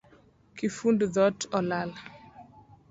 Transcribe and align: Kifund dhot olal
Kifund 0.57 0.99
dhot 1.13 1.39
olal 1.57 1.91